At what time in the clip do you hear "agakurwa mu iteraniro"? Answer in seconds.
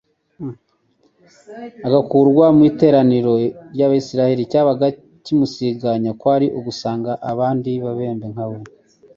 1.87-3.31